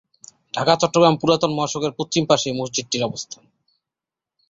ঢাকা-চট্টগ্রাম 0.53 1.15
পুরাতন 1.17 1.51
মহাসড়কের 1.53 1.93
পশ্চিম 1.99 2.23
পাশে 2.25 2.49
মসজিদটির 2.51 3.03
অবস্থান। 3.03 3.43